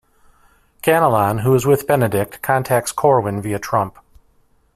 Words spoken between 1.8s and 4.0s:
Benedict, contacts Corwin via Trump.